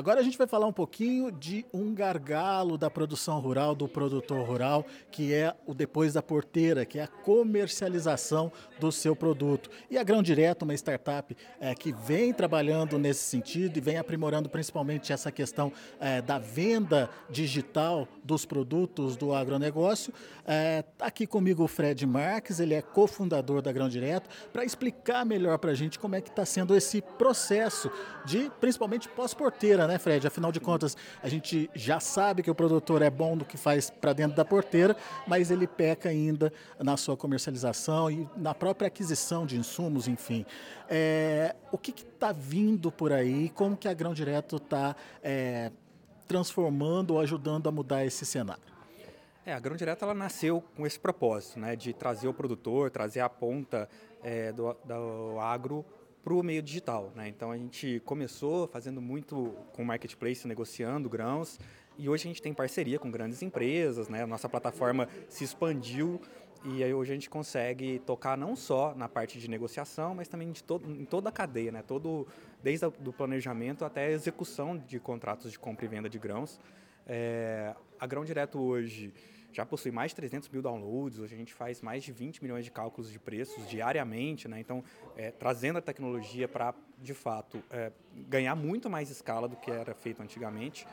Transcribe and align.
agora 0.00 0.18
a 0.18 0.22
gente 0.22 0.38
vai 0.38 0.46
falar 0.46 0.66
um 0.66 0.72
pouquinho 0.72 1.30
de 1.30 1.66
um 1.74 1.94
gargalo 1.94 2.78
da 2.78 2.88
produção 2.88 3.38
rural, 3.38 3.74
do 3.74 3.86
produtor 3.86 4.46
rural, 4.46 4.86
que 5.10 5.34
é 5.34 5.54
o 5.66 5.74
depois 5.74 6.14
da 6.14 6.22
porteira, 6.22 6.86
que 6.86 6.98
é 6.98 7.02
a 7.02 7.06
comercialização 7.06 8.50
do 8.78 8.90
seu 8.90 9.14
produto. 9.14 9.68
E 9.90 9.98
a 9.98 10.02
Grão 10.02 10.22
Direto, 10.22 10.62
uma 10.62 10.72
startup 10.72 11.36
é, 11.60 11.74
que 11.74 11.92
vem 11.92 12.32
trabalhando 12.32 12.98
nesse 12.98 13.24
sentido 13.24 13.76
e 13.76 13.80
vem 13.80 13.98
aprimorando 13.98 14.48
principalmente 14.48 15.12
essa 15.12 15.30
questão 15.30 15.70
é, 16.00 16.22
da 16.22 16.38
venda 16.38 17.10
digital 17.28 18.08
dos 18.24 18.46
produtos 18.46 19.18
do 19.18 19.34
agronegócio. 19.34 20.14
Está 20.40 20.52
é, 20.54 20.84
aqui 21.00 21.26
comigo 21.26 21.62
o 21.62 21.68
Fred 21.68 22.06
Marques, 22.06 22.58
ele 22.58 22.72
é 22.72 22.80
cofundador 22.80 23.60
da 23.60 23.70
Grão 23.70 23.88
Direto, 23.88 24.30
para 24.50 24.64
explicar 24.64 25.26
melhor 25.26 25.58
para 25.58 25.72
a 25.72 25.74
gente 25.74 25.98
como 25.98 26.16
é 26.16 26.22
que 26.22 26.30
está 26.30 26.46
sendo 26.46 26.74
esse 26.74 27.02
processo 27.02 27.90
de, 28.24 28.50
principalmente 28.60 29.10
pós-porteira, 29.10 29.89
né, 29.90 29.98
Fred? 29.98 30.26
Afinal 30.26 30.52
de 30.52 30.60
contas, 30.60 30.96
a 31.22 31.28
gente 31.28 31.68
já 31.74 31.98
sabe 31.98 32.42
que 32.42 32.50
o 32.50 32.54
produtor 32.54 33.02
é 33.02 33.10
bom 33.10 33.36
do 33.36 33.44
que 33.44 33.56
faz 33.56 33.90
para 33.90 34.12
dentro 34.12 34.36
da 34.36 34.44
porteira, 34.44 34.96
mas 35.26 35.50
ele 35.50 35.66
peca 35.66 36.08
ainda 36.08 36.52
na 36.78 36.96
sua 36.96 37.16
comercialização 37.16 38.10
e 38.10 38.28
na 38.36 38.54
própria 38.54 38.86
aquisição 38.86 39.44
de 39.44 39.56
insumos, 39.56 40.06
enfim. 40.06 40.46
É, 40.88 41.56
o 41.72 41.78
que 41.78 41.90
está 41.90 42.32
vindo 42.32 42.92
por 42.92 43.12
aí? 43.12 43.48
Como 43.50 43.76
que 43.76 43.88
a 43.88 43.94
Grão 43.94 44.14
Direto 44.14 44.56
está 44.56 44.94
é, 45.22 45.72
transformando 46.28 47.14
ou 47.14 47.20
ajudando 47.20 47.68
a 47.68 47.72
mudar 47.72 48.04
esse 48.04 48.24
cenário? 48.24 48.62
É, 49.44 49.52
a 49.52 49.58
Grão 49.58 49.74
Direto 49.74 50.04
ela 50.04 50.14
nasceu 50.14 50.62
com 50.76 50.86
esse 50.86 51.00
propósito, 51.00 51.58
né, 51.58 51.74
de 51.74 51.92
trazer 51.92 52.28
o 52.28 52.34
produtor, 52.34 52.90
trazer 52.90 53.20
a 53.20 53.28
ponta 53.28 53.88
é, 54.22 54.52
do, 54.52 54.76
do 54.84 55.40
agro 55.40 55.84
para 56.22 56.34
o 56.34 56.42
meio 56.42 56.62
digital. 56.62 57.12
Né? 57.14 57.28
Então 57.28 57.50
a 57.50 57.56
gente 57.56 58.00
começou 58.04 58.66
fazendo 58.68 59.00
muito 59.00 59.54
com 59.72 59.84
marketplace, 59.84 60.46
negociando 60.46 61.08
grãos, 61.08 61.58
e 61.98 62.08
hoje 62.08 62.24
a 62.24 62.28
gente 62.28 62.40
tem 62.40 62.54
parceria 62.54 62.98
com 62.98 63.10
grandes 63.10 63.42
empresas, 63.42 64.08
né? 64.08 64.22
a 64.22 64.26
nossa 64.26 64.48
plataforma 64.48 65.08
se 65.28 65.44
expandiu 65.44 66.20
e 66.62 66.84
aí 66.84 66.92
hoje 66.92 67.12
a 67.12 67.14
gente 67.14 67.30
consegue 67.30 68.00
tocar 68.00 68.36
não 68.36 68.54
só 68.54 68.94
na 68.94 69.08
parte 69.08 69.38
de 69.38 69.48
negociação, 69.48 70.14
mas 70.14 70.28
também 70.28 70.52
de 70.52 70.62
todo, 70.62 70.90
em 70.90 71.06
toda 71.06 71.30
a 71.30 71.32
cadeia, 71.32 71.72
né? 71.72 71.82
Todo, 71.82 72.26
desde 72.62 72.84
o 72.84 73.12
planejamento 73.12 73.82
até 73.82 74.06
a 74.06 74.10
execução 74.10 74.76
de 74.76 75.00
contratos 75.00 75.50
de 75.50 75.58
compra 75.58 75.86
e 75.86 75.88
venda 75.88 76.08
de 76.08 76.18
grãos. 76.18 76.60
É, 77.06 77.74
a 77.98 78.06
Grão 78.06 78.26
Direto 78.26 78.60
hoje 78.60 79.12
já 79.52 79.66
possui 79.66 79.90
mais 79.90 80.12
de 80.12 80.16
300 80.16 80.48
mil 80.48 80.62
downloads, 80.62 81.18
hoje 81.18 81.34
a 81.34 81.38
gente 81.38 81.52
faz 81.52 81.80
mais 81.80 82.04
de 82.04 82.12
20 82.12 82.42
milhões 82.42 82.64
de 82.64 82.70
cálculos 82.70 83.10
de 83.10 83.18
preços 83.18 83.68
diariamente, 83.68 84.48
né? 84.48 84.60
então 84.60 84.82
é, 85.16 85.30
trazendo 85.30 85.78
a 85.78 85.82
tecnologia 85.82 86.48
para, 86.48 86.74
de 86.98 87.14
fato, 87.14 87.62
é, 87.70 87.92
ganhar 88.28 88.54
muito 88.54 88.88
mais 88.88 89.10
escala 89.10 89.48
do 89.48 89.56
que 89.56 89.70
era 89.70 89.94
feito 89.94 90.22
antigamente. 90.22 90.86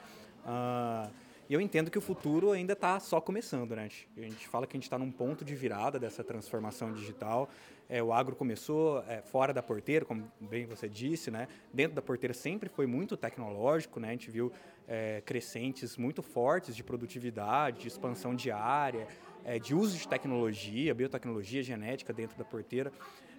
Uh, 0.45 1.11
e 1.49 1.53
eu 1.53 1.61
entendo 1.61 1.89
que 1.89 1.97
o 1.97 2.01
futuro 2.01 2.51
ainda 2.51 2.73
está 2.73 2.99
só 2.99 3.21
começando, 3.21 3.75
né? 3.75 3.89
A 4.17 4.21
gente 4.21 4.47
fala 4.47 4.67
que 4.67 4.75
a 4.75 4.77
gente 4.77 4.83
está 4.83 4.97
num 4.97 5.11
ponto 5.11 5.45
de 5.45 5.55
virada 5.55 5.97
dessa 5.97 6.23
transformação 6.23 6.91
digital. 6.91 7.49
É, 7.89 8.03
o 8.03 8.11
agro 8.11 8.35
começou 8.35 9.01
é, 9.07 9.21
fora 9.21 9.53
da 9.53 9.63
porteira, 9.63 10.03
como 10.03 10.29
bem 10.41 10.65
você 10.65 10.89
disse, 10.89 11.31
né? 11.31 11.47
Dentro 11.73 11.95
da 11.95 12.01
porteira 12.01 12.33
sempre 12.33 12.67
foi 12.67 12.85
muito 12.85 13.15
tecnológico, 13.15 13.97
né? 13.99 14.09
A 14.09 14.11
gente 14.11 14.29
viu 14.29 14.51
é, 14.87 15.21
crescentes 15.25 15.95
muito 15.95 16.21
fortes 16.21 16.75
de 16.75 16.83
produtividade, 16.83 17.81
de 17.81 17.87
expansão 17.87 18.35
diária, 18.35 19.07
é, 19.47 19.57
de 19.57 19.73
uso 19.73 19.97
de 19.97 20.05
tecnologia, 20.05 20.93
biotecnologia, 20.93 21.63
genética 21.63 22.11
dentro 22.11 22.37
da 22.37 22.43
porteira. 22.43 22.91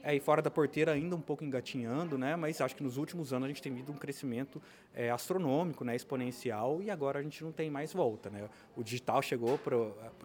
É, 0.03 0.15
e 0.15 0.21
fora 0.21 0.41
da 0.41 0.51
porteira 0.51 0.93
ainda 0.93 1.15
um 1.15 1.21
pouco 1.21 1.45
engatinhando, 1.45 2.17
né? 2.17 2.35
Mas 2.35 2.63
acho 2.63 2.75
que 2.75 2.83
nos 2.83 2.97
últimos 2.97 3.33
anos 3.33 3.45
a 3.45 3.49
gente 3.49 3.61
tem 3.61 3.75
visto 3.75 3.93
um 3.93 3.97
crescimento 3.97 4.63
é, 4.95 5.11
astronômico, 5.11 5.85
né? 5.85 5.95
Exponencial 5.95 6.81
e 6.83 6.91
agora 6.91 7.19
a 7.19 7.23
gente 7.23 7.45
não 7.45 7.53
tem 7.53 7.71
mais 7.71 7.93
volta, 7.93 8.31
né? 8.31 8.49
O 8.75 8.83
digital 8.83 9.21
chegou 9.21 9.59
para 9.59 9.77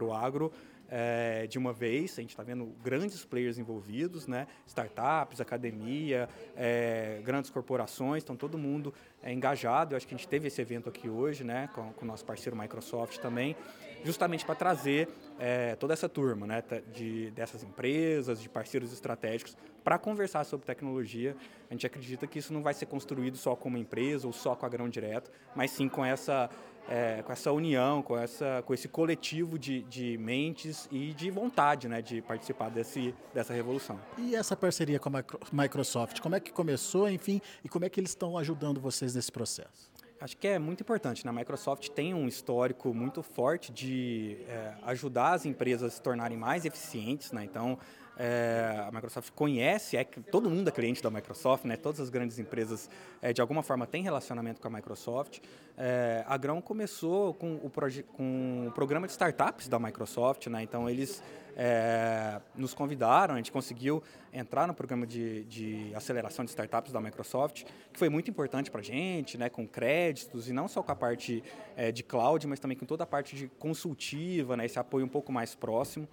o 0.05 0.13
agro 0.13 0.53
é, 0.89 1.47
de 1.47 1.57
uma 1.57 1.73
vez. 1.73 2.17
A 2.17 2.21
gente 2.21 2.29
está 2.29 2.43
vendo 2.43 2.65
grandes 2.83 3.25
players 3.25 3.57
envolvidos, 3.57 4.27
né? 4.27 4.47
startups, 4.67 5.41
academia, 5.41 6.29
é, 6.55 7.19
grandes 7.23 7.49
corporações, 7.49 8.21
estão 8.21 8.35
todo 8.35 8.57
mundo 8.57 8.93
é, 9.23 9.33
engajado. 9.33 9.93
Eu 9.93 9.97
acho 9.97 10.07
que 10.07 10.13
a 10.13 10.17
gente 10.17 10.27
teve 10.27 10.47
esse 10.47 10.61
evento 10.61 10.87
aqui 10.87 11.09
hoje, 11.09 11.43
né? 11.43 11.67
com 11.73 11.91
o 11.99 12.05
nosso 12.05 12.23
parceiro 12.23 12.55
Microsoft 12.55 13.17
também, 13.17 13.55
justamente 14.03 14.45
para 14.45 14.55
trazer 14.55 15.09
é, 15.39 15.75
toda 15.75 15.93
essa 15.93 16.09
turma 16.09 16.45
né? 16.45 16.63
de, 16.93 17.31
dessas 17.31 17.63
empresas, 17.63 18.41
de 18.41 18.49
parceiros 18.49 18.91
estratégicos, 18.93 19.57
para 19.83 19.97
conversar 19.97 20.43
sobre 20.43 20.65
tecnologia. 20.65 21.35
A 21.69 21.73
gente 21.73 21.85
acredita 21.85 22.27
que 22.27 22.39
isso 22.39 22.53
não 22.53 22.61
vai 22.61 22.73
ser 22.73 22.85
construído 22.85 23.37
só 23.37 23.55
com 23.55 23.69
uma 23.69 23.79
empresa 23.79 24.27
ou 24.27 24.33
só 24.33 24.55
com 24.55 24.65
a 24.65 24.69
grão 24.69 24.89
direto, 24.89 25.31
mas 25.55 25.71
sim 25.71 25.89
com 25.89 26.05
essa 26.05 26.49
é, 26.87 27.21
com 27.21 27.31
essa 27.31 27.51
união, 27.51 28.01
com, 28.01 28.17
essa, 28.17 28.61
com 28.65 28.73
esse 28.73 28.87
coletivo 28.87 29.57
de, 29.57 29.83
de 29.83 30.17
mentes 30.17 30.87
e 30.91 31.13
de 31.13 31.29
vontade 31.29 31.87
né, 31.87 32.01
de 32.01 32.21
participar 32.21 32.69
desse, 32.69 33.15
dessa 33.33 33.53
revolução. 33.53 33.99
E 34.17 34.35
essa 34.35 34.55
parceria 34.55 34.99
com 34.99 35.09
a 35.09 35.23
Microsoft, 35.51 36.19
como 36.19 36.35
é 36.35 36.39
que 36.39 36.51
começou, 36.51 37.09
enfim, 37.09 37.41
e 37.63 37.69
como 37.69 37.85
é 37.85 37.89
que 37.89 37.99
eles 37.99 38.11
estão 38.11 38.37
ajudando 38.37 38.81
vocês 38.81 39.15
nesse 39.15 39.31
processo? 39.31 39.92
Acho 40.23 40.37
que 40.37 40.47
é 40.47 40.57
muito 40.57 40.79
importante. 40.79 41.25
Né? 41.25 41.29
A 41.29 41.33
Microsoft 41.33 41.89
tem 41.89 42.13
um 42.13 42.29
histórico 42.29 42.93
muito 42.93 43.21
forte 43.21 43.73
de 43.73 44.37
é, 44.47 44.73
ajudar 44.83 45.33
as 45.33 45.45
empresas 45.45 45.91
a 45.91 45.93
se 45.93 46.01
tornarem 46.01 46.37
mais 46.37 46.63
eficientes. 46.63 47.33
Né? 47.33 47.43
Então, 47.43 47.77
é, 48.17 48.85
a 48.87 48.91
Microsoft 48.91 49.31
conhece, 49.31 49.97
é 49.97 50.03
todo 50.03 50.49
mundo 50.49 50.67
é 50.67 50.71
cliente 50.71 51.01
da 51.01 51.09
Microsoft, 51.09 51.65
né? 51.65 51.75
Todas 51.75 51.99
as 51.99 52.09
grandes 52.09 52.37
empresas 52.39 52.89
é, 53.21 53.33
de 53.33 53.41
alguma 53.41 53.63
forma 53.63 53.87
têm 53.87 54.03
relacionamento 54.03 54.61
com 54.61 54.67
a 54.67 54.71
Microsoft. 54.71 55.39
É, 55.77 56.23
a 56.27 56.37
Grão 56.37 56.61
começou 56.61 57.33
com 57.33 57.55
o, 57.55 57.71
com 58.15 58.67
o 58.67 58.71
programa 58.71 59.07
de 59.07 59.13
startups 59.13 59.67
da 59.67 59.79
Microsoft, 59.79 60.47
né? 60.47 60.61
Então 60.61 60.89
eles 60.89 61.23
é, 61.55 62.41
nos 62.55 62.73
convidaram, 62.73 63.35
a 63.35 63.37
gente 63.37 63.51
conseguiu 63.51 64.03
entrar 64.31 64.67
no 64.67 64.73
programa 64.73 65.05
de, 65.05 65.43
de, 65.45 65.91
aceleração 65.95 66.43
de 66.43 66.51
startups 66.51 66.91
da 66.91 66.99
Microsoft, 66.99 67.63
que 67.91 67.99
foi 67.99 68.09
muito 68.09 68.29
importante 68.29 68.71
para 68.71 68.81
a 68.81 68.83
gente, 68.83 69.37
né, 69.37 69.49
com 69.49 69.67
créditos, 69.67 70.49
e 70.49 70.53
não 70.53 70.67
só 70.67 70.81
com 70.81 70.91
a 70.91 70.95
parte 70.95 71.43
é, 71.75 71.91
de 71.91 72.01
cloud, 72.03 72.47
mas 72.47 72.59
também 72.59 72.75
com 72.75 72.85
toda 72.85 73.03
a 73.03 73.07
parte 73.07 73.35
de 73.35 73.47
consultiva, 73.59 74.57
né, 74.57 74.65
esse 74.65 74.79
apoio 74.79 75.05
um 75.05 75.09
pouco 75.09 75.31
mais 75.31 75.53
próximo. 75.53 76.07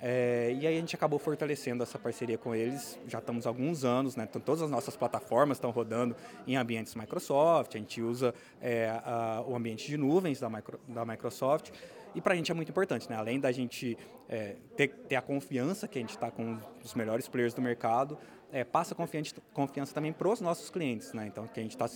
É, 0.00 0.54
e 0.60 0.66
aí 0.66 0.76
a 0.76 0.80
gente 0.80 0.94
acabou 0.94 1.18
fortalecendo 1.18 1.82
essa 1.82 1.98
parceria 1.98 2.36
com 2.36 2.54
eles, 2.54 2.98
já 3.06 3.18
estamos 3.18 3.46
há 3.46 3.50
alguns 3.50 3.84
anos, 3.84 4.16
né? 4.16 4.26
Então, 4.28 4.40
todas 4.40 4.62
as 4.62 4.70
nossas 4.70 4.96
plataformas 4.96 5.56
estão 5.56 5.70
rodando 5.70 6.14
em 6.46 6.56
ambientes 6.56 6.94
Microsoft, 6.94 7.74
a 7.74 7.78
gente 7.78 8.02
usa 8.02 8.34
é, 8.60 8.90
a, 9.04 9.42
o 9.46 9.56
ambiente 9.56 9.86
de 9.86 9.96
nuvens 9.96 10.40
da, 10.40 10.50
micro, 10.50 10.78
da 10.88 11.04
Microsoft, 11.04 11.70
e 12.14 12.20
para 12.20 12.34
a 12.34 12.36
gente 12.36 12.50
é 12.50 12.54
muito 12.54 12.68
importante, 12.68 13.08
né? 13.10 13.16
além 13.16 13.40
da 13.40 13.50
gente 13.50 13.98
é, 14.28 14.56
ter, 14.76 14.88
ter, 14.88 15.16
a 15.16 15.22
confiança 15.22 15.88
que 15.88 15.98
a 15.98 16.00
gente 16.00 16.10
está 16.10 16.30
com 16.30 16.58
os 16.82 16.94
melhores 16.94 17.26
players 17.26 17.54
do 17.54 17.60
mercado, 17.60 18.16
é, 18.52 18.62
passa 18.62 18.94
confiança, 18.94 19.34
confiança 19.52 19.92
também 19.92 20.12
para 20.12 20.28
os 20.28 20.40
nossos 20.40 20.70
clientes, 20.70 21.12
né? 21.12 21.26
então 21.26 21.46
que 21.46 21.58
a 21.58 21.62
gente 21.62 21.72
está 21.72 21.88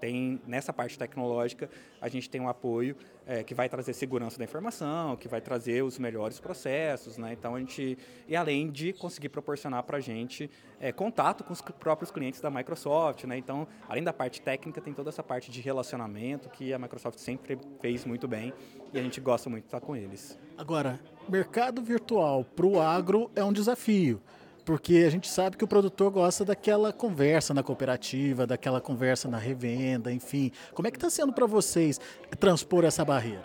tem 0.00 0.40
nessa 0.46 0.72
parte 0.72 0.98
tecnológica 0.98 1.68
a 2.00 2.08
gente 2.08 2.28
tem 2.28 2.40
um 2.40 2.48
apoio 2.48 2.96
é, 3.26 3.42
que 3.42 3.54
vai 3.54 3.68
trazer 3.68 3.92
segurança 3.92 4.38
da 4.38 4.44
informação, 4.44 5.16
que 5.16 5.26
vai 5.26 5.40
trazer 5.40 5.82
os 5.82 5.98
melhores 5.98 6.38
processos, 6.38 7.18
né? 7.18 7.32
Então 7.32 7.54
a 7.54 7.58
gente 7.58 7.98
e 8.28 8.36
além 8.36 8.70
de 8.70 8.92
conseguir 8.92 9.28
proporcionar 9.28 9.82
para 9.82 9.96
a 9.96 10.00
gente 10.00 10.50
é, 10.78 10.92
contato 10.92 11.42
com 11.42 11.52
os 11.52 11.60
próprios 11.60 12.10
clientes 12.10 12.40
da 12.40 12.50
Microsoft, 12.50 13.24
né? 13.24 13.36
Então 13.36 13.66
além 13.88 14.04
da 14.04 14.12
parte 14.12 14.40
técnica 14.40 14.80
tem 14.80 14.92
toda 14.92 15.08
essa 15.08 15.22
parte 15.22 15.50
de 15.50 15.60
relacionamento 15.60 16.48
que 16.48 16.72
a 16.72 16.78
Microsoft 16.78 17.18
sempre 17.18 17.58
fez 17.80 18.04
muito 18.04 18.28
bem 18.28 18.52
e 18.92 18.98
a 18.98 19.02
gente 19.02 19.20
gosta 19.20 19.50
muito 19.50 19.64
de 19.64 19.68
estar 19.68 19.80
com 19.80 19.96
eles. 19.96 20.38
Agora 20.56 21.00
mercado 21.28 21.82
virtual 21.82 22.44
para 22.44 22.66
o 22.66 22.80
agro 22.80 23.30
é 23.34 23.42
um 23.42 23.52
desafio 23.52 24.20
porque 24.66 25.04
a 25.06 25.10
gente 25.10 25.28
sabe 25.28 25.56
que 25.56 25.62
o 25.62 25.68
produtor 25.68 26.10
gosta 26.10 26.44
daquela 26.44 26.92
conversa 26.92 27.54
na 27.54 27.62
cooperativa, 27.62 28.44
daquela 28.48 28.80
conversa 28.80 29.28
na 29.28 29.38
revenda, 29.38 30.12
enfim. 30.12 30.50
Como 30.74 30.88
é 30.88 30.90
que 30.90 30.96
está 30.96 31.08
sendo 31.08 31.32
para 31.32 31.46
vocês 31.46 32.00
transpor 32.40 32.84
essa 32.84 33.04
barreira? 33.04 33.44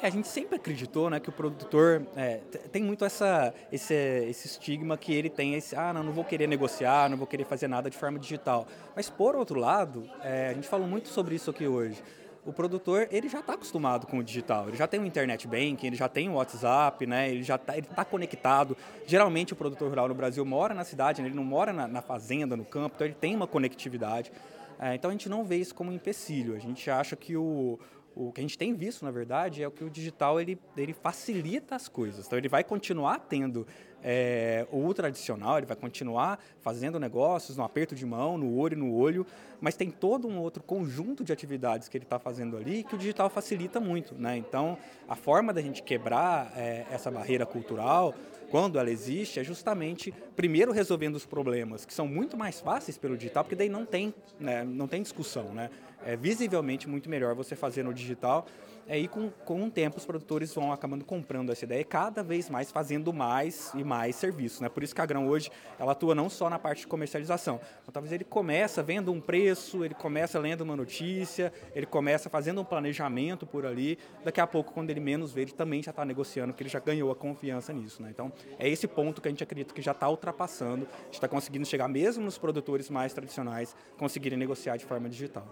É, 0.00 0.06
a 0.06 0.10
gente 0.10 0.28
sempre 0.28 0.54
acreditou 0.54 1.10
né, 1.10 1.18
que 1.18 1.28
o 1.28 1.32
produtor 1.32 2.06
é, 2.16 2.36
tem 2.70 2.84
muito 2.84 3.04
essa, 3.04 3.52
esse, 3.72 3.92
esse 3.94 4.46
estigma 4.46 4.96
que 4.96 5.12
ele 5.12 5.28
tem, 5.28 5.56
esse, 5.56 5.74
ah, 5.74 5.92
não, 5.92 6.04
não 6.04 6.12
vou 6.12 6.24
querer 6.24 6.46
negociar, 6.46 7.10
não 7.10 7.18
vou 7.18 7.26
querer 7.26 7.44
fazer 7.44 7.66
nada 7.66 7.90
de 7.90 7.96
forma 7.96 8.16
digital. 8.16 8.66
Mas, 8.94 9.10
por 9.10 9.34
outro 9.34 9.58
lado, 9.58 10.08
é, 10.22 10.50
a 10.50 10.54
gente 10.54 10.68
falou 10.68 10.86
muito 10.86 11.08
sobre 11.08 11.34
isso 11.34 11.50
aqui 11.50 11.66
hoje 11.66 12.00
o 12.44 12.52
produtor 12.52 13.08
ele 13.10 13.28
já 13.28 13.40
está 13.40 13.54
acostumado 13.54 14.06
com 14.06 14.18
o 14.18 14.24
digital, 14.24 14.68
ele 14.68 14.76
já 14.76 14.86
tem 14.86 14.98
o 14.98 15.04
internet 15.04 15.46
banking, 15.46 15.86
ele 15.86 15.96
já 15.96 16.08
tem 16.08 16.28
o 16.28 16.34
WhatsApp, 16.34 17.06
né? 17.06 17.30
ele 17.30 17.42
já 17.42 17.56
está 17.56 17.74
tá 17.82 18.04
conectado. 18.04 18.76
Geralmente 19.06 19.52
o 19.52 19.56
produtor 19.56 19.88
rural 19.88 20.08
no 20.08 20.14
Brasil 20.14 20.44
mora 20.44 20.74
na 20.74 20.84
cidade, 20.84 21.20
né? 21.20 21.28
ele 21.28 21.36
não 21.36 21.44
mora 21.44 21.72
na, 21.72 21.86
na, 21.86 22.02
fazenda, 22.02 22.56
no 22.56 22.64
campo, 22.64 22.94
então 22.96 23.06
ele 23.06 23.16
tem 23.18 23.36
uma 23.36 23.46
conectividade. 23.46 24.32
É, 24.78 24.94
então 24.94 25.10
a 25.10 25.12
gente 25.12 25.28
não 25.28 25.44
vê 25.44 25.56
isso 25.56 25.74
como 25.74 25.90
um 25.90 25.94
empecilho, 25.94 26.54
a 26.54 26.58
gente 26.58 26.90
acha 26.90 27.14
que 27.14 27.36
o, 27.36 27.78
o 28.14 28.32
que 28.32 28.40
a 28.40 28.42
gente 28.42 28.58
tem 28.58 28.74
visto, 28.74 29.04
na 29.04 29.10
verdade, 29.10 29.62
é 29.62 29.70
que 29.70 29.84
o 29.84 29.90
digital 29.90 30.40
ele, 30.40 30.58
ele 30.76 30.92
facilita 30.92 31.74
as 31.76 31.88
coisas. 31.88 32.26
Então, 32.26 32.38
ele 32.38 32.48
vai 32.48 32.64
continuar 32.64 33.18
tendo 33.20 33.66
é, 34.02 34.66
o 34.70 34.92
tradicional, 34.94 35.58
ele 35.58 35.66
vai 35.66 35.76
continuar 35.76 36.38
fazendo 36.60 36.98
negócios 36.98 37.56
no 37.56 37.64
aperto 37.64 37.94
de 37.94 38.04
mão, 38.04 38.36
no 38.36 38.56
olho 38.56 38.76
no 38.76 38.94
olho, 38.94 39.26
mas 39.60 39.76
tem 39.76 39.90
todo 39.90 40.26
um 40.26 40.38
outro 40.38 40.62
conjunto 40.62 41.22
de 41.22 41.32
atividades 41.32 41.88
que 41.88 41.96
ele 41.96 42.04
está 42.04 42.18
fazendo 42.18 42.56
ali 42.56 42.82
que 42.82 42.94
o 42.94 42.98
digital 42.98 43.28
facilita 43.28 43.78
muito. 43.78 44.14
Né? 44.14 44.36
Então, 44.36 44.76
a 45.08 45.14
forma 45.14 45.52
da 45.52 45.60
gente 45.60 45.82
quebrar 45.82 46.52
é, 46.56 46.86
essa 46.90 47.10
barreira 47.10 47.46
cultural 47.46 48.14
quando 48.50 48.78
ela 48.78 48.90
existe, 48.90 49.38
é 49.38 49.44
justamente, 49.44 50.12
primeiro, 50.34 50.72
resolvendo 50.72 51.14
os 51.14 51.24
problemas, 51.24 51.84
que 51.84 51.94
são 51.94 52.06
muito 52.06 52.36
mais 52.36 52.60
fáceis 52.60 52.98
pelo 52.98 53.16
digital, 53.16 53.44
porque 53.44 53.54
daí 53.54 53.68
não 53.68 53.86
tem, 53.86 54.12
né, 54.38 54.64
não 54.64 54.88
tem 54.88 55.00
discussão. 55.00 55.54
Né? 55.54 55.70
É 56.04 56.16
visivelmente 56.16 56.88
muito 56.88 57.08
melhor 57.08 57.34
você 57.34 57.54
fazer 57.54 57.84
no 57.84 57.94
digital 57.94 58.46
é, 58.90 58.98
e 58.98 59.06
com, 59.06 59.30
com 59.44 59.66
o 59.66 59.70
tempo 59.70 59.98
os 59.98 60.04
produtores 60.04 60.52
vão 60.52 60.72
acabando 60.72 61.04
comprando 61.04 61.52
essa 61.52 61.64
ideia 61.64 61.80
e 61.80 61.84
cada 61.84 62.24
vez 62.24 62.50
mais 62.50 62.72
fazendo 62.72 63.12
mais 63.12 63.70
e 63.72 63.84
mais 63.84 64.16
serviços. 64.16 64.60
Né? 64.60 64.68
Por 64.68 64.82
isso 64.82 64.92
que 64.92 65.00
a 65.00 65.06
Grão 65.06 65.28
hoje 65.28 65.48
ela 65.78 65.92
atua 65.92 66.12
não 66.12 66.28
só 66.28 66.50
na 66.50 66.58
parte 66.58 66.80
de 66.80 66.88
comercialização. 66.88 67.60
Então, 67.82 67.92
talvez 67.92 68.12
ele 68.12 68.24
começa 68.24 68.82
vendo 68.82 69.12
um 69.12 69.20
preço, 69.20 69.84
ele 69.84 69.94
começa 69.94 70.40
lendo 70.40 70.62
uma 70.62 70.74
notícia, 70.74 71.52
ele 71.72 71.86
começa 71.86 72.28
fazendo 72.28 72.60
um 72.60 72.64
planejamento 72.64 73.46
por 73.46 73.64
ali. 73.64 73.96
Daqui 74.24 74.40
a 74.40 74.46
pouco, 74.46 74.72
quando 74.72 74.90
ele 74.90 74.98
menos 74.98 75.32
vê, 75.32 75.42
ele 75.42 75.52
também 75.52 75.80
já 75.80 75.90
está 75.90 76.04
negociando, 76.04 76.52
porque 76.52 76.64
ele 76.64 76.70
já 76.70 76.80
ganhou 76.80 77.12
a 77.12 77.14
confiança 77.14 77.72
nisso. 77.72 78.02
Né? 78.02 78.10
Então, 78.10 78.32
é 78.58 78.68
esse 78.68 78.88
ponto 78.88 79.22
que 79.22 79.28
a 79.28 79.30
gente 79.30 79.44
acredita 79.44 79.72
que 79.72 79.82
já 79.82 79.92
está 79.92 80.08
ultrapassando, 80.08 80.88
a 80.90 81.04
gente 81.04 81.14
está 81.14 81.28
conseguindo 81.28 81.64
chegar 81.64 81.86
mesmo 81.86 82.24
nos 82.24 82.38
produtores 82.38 82.90
mais 82.90 83.14
tradicionais, 83.14 83.76
conseguirem 83.96 84.36
negociar 84.36 84.76
de 84.76 84.84
forma 84.84 85.08
digital. 85.08 85.46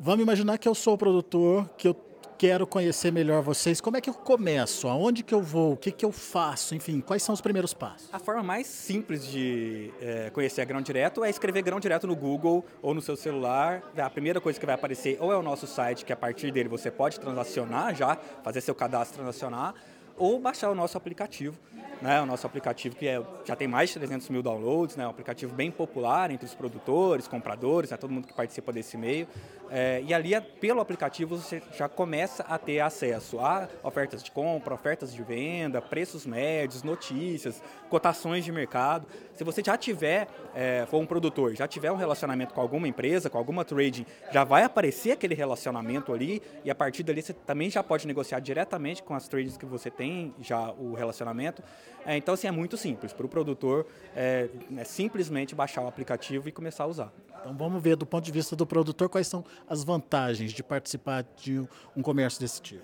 Vamos 0.00 0.22
imaginar 0.22 0.58
que 0.58 0.68
eu 0.68 0.74
sou 0.74 0.94
o 0.94 0.98
produtor, 0.98 1.68
que 1.76 1.88
eu 1.88 1.96
quero 2.36 2.66
conhecer 2.66 3.12
melhor 3.12 3.42
vocês. 3.42 3.80
Como 3.80 3.96
é 3.96 4.00
que 4.00 4.10
eu 4.10 4.14
começo? 4.14 4.88
Aonde 4.88 5.22
que 5.22 5.34
eu 5.34 5.42
vou? 5.42 5.72
O 5.72 5.76
que, 5.76 5.90
que 5.90 6.04
eu 6.04 6.12
faço? 6.12 6.74
Enfim, 6.74 7.00
quais 7.00 7.22
são 7.22 7.32
os 7.32 7.40
primeiros 7.40 7.72
passos? 7.72 8.08
A 8.12 8.18
forma 8.18 8.42
mais 8.42 8.66
simples 8.66 9.26
de 9.26 9.92
é, 10.00 10.30
conhecer 10.30 10.60
a 10.60 10.64
Grão 10.64 10.82
Direto 10.82 11.24
é 11.24 11.30
escrever 11.30 11.62
Grão 11.62 11.80
Direto 11.80 12.06
no 12.06 12.16
Google 12.16 12.64
ou 12.82 12.92
no 12.94 13.00
seu 13.00 13.16
celular. 13.16 13.82
A 13.96 14.10
primeira 14.10 14.40
coisa 14.40 14.58
que 14.58 14.66
vai 14.66 14.74
aparecer 14.74 15.16
ou 15.20 15.32
é 15.32 15.36
o 15.36 15.42
nosso 15.42 15.66
site, 15.66 16.04
que 16.04 16.12
a 16.12 16.16
partir 16.16 16.50
dele 16.50 16.68
você 16.68 16.90
pode 16.90 17.18
transacionar 17.20 17.94
já, 17.94 18.16
fazer 18.42 18.60
seu 18.60 18.74
cadastro 18.74 19.18
transacionar, 19.18 19.74
ou 20.16 20.38
baixar 20.38 20.70
o 20.70 20.74
nosso 20.74 20.96
aplicativo 20.96 21.58
né, 22.04 22.20
o 22.20 22.26
nosso 22.26 22.46
aplicativo 22.46 22.94
que 22.94 23.06
é, 23.06 23.22
já 23.44 23.56
tem 23.56 23.66
mais 23.66 23.88
de 23.88 23.98
300 23.98 24.28
mil 24.28 24.42
downloads, 24.42 24.94
né, 24.94 25.06
um 25.06 25.10
aplicativo 25.10 25.54
bem 25.54 25.70
popular 25.70 26.30
entre 26.30 26.44
os 26.44 26.54
produtores, 26.54 27.26
compradores, 27.26 27.90
né, 27.90 27.96
todo 27.96 28.10
mundo 28.10 28.26
que 28.26 28.34
participa 28.34 28.72
desse 28.72 28.96
meio. 28.98 29.26
É, 29.70 30.02
e 30.06 30.14
ali, 30.14 30.38
pelo 30.60 30.80
aplicativo, 30.80 31.36
você 31.36 31.62
já 31.76 31.88
começa 31.88 32.42
a 32.44 32.58
ter 32.58 32.80
acesso 32.80 33.40
a 33.40 33.68
ofertas 33.82 34.22
de 34.22 34.30
compra, 34.30 34.74
ofertas 34.74 35.12
de 35.12 35.22
venda, 35.22 35.80
preços 35.80 36.26
médios, 36.26 36.82
notícias, 36.82 37.62
cotações 37.88 38.44
de 38.44 38.52
mercado. 38.52 39.06
Se 39.34 39.42
você 39.42 39.62
já 39.64 39.76
tiver, 39.76 40.28
é, 40.54 40.86
for 40.88 40.98
um 40.98 41.06
produtor, 41.06 41.54
já 41.54 41.66
tiver 41.66 41.90
um 41.90 41.96
relacionamento 41.96 42.54
com 42.54 42.60
alguma 42.60 42.86
empresa, 42.86 43.28
com 43.28 43.38
alguma 43.38 43.64
trading, 43.64 44.06
já 44.32 44.44
vai 44.44 44.62
aparecer 44.62 45.12
aquele 45.12 45.34
relacionamento 45.34 46.12
ali 46.12 46.42
e 46.64 46.70
a 46.70 46.74
partir 46.74 47.02
dali 47.02 47.22
você 47.22 47.32
também 47.32 47.70
já 47.70 47.82
pode 47.82 48.06
negociar 48.06 48.40
diretamente 48.40 49.02
com 49.02 49.14
as 49.14 49.26
trades 49.26 49.56
que 49.56 49.66
você 49.66 49.90
tem 49.90 50.34
já 50.40 50.70
o 50.72 50.94
relacionamento. 50.94 51.62
É, 52.06 52.16
então, 52.16 52.34
assim, 52.34 52.46
é 52.46 52.50
muito 52.50 52.76
simples. 52.76 53.12
Para 53.12 53.26
o 53.26 53.28
produtor, 53.28 53.86
é, 54.14 54.48
é 54.76 54.84
simplesmente 54.84 55.54
baixar 55.54 55.82
o 55.82 55.88
aplicativo 55.88 56.48
e 56.48 56.52
começar 56.52 56.84
a 56.84 56.86
usar. 56.86 57.12
Então, 57.44 57.54
vamos 57.54 57.82
ver 57.82 57.94
do 57.94 58.06
ponto 58.06 58.24
de 58.24 58.32
vista 58.32 58.56
do 58.56 58.64
produtor 58.64 59.06
quais 59.10 59.26
são 59.26 59.44
as 59.68 59.84
vantagens 59.84 60.50
de 60.50 60.62
participar 60.62 61.26
de 61.36 61.62
um 61.94 62.00
comércio 62.00 62.40
desse 62.40 62.62
tipo. 62.62 62.82